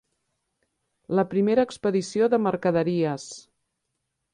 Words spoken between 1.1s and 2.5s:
La primera expedició de